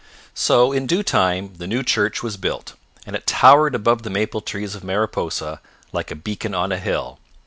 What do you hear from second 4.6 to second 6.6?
of Mariposa like a beacon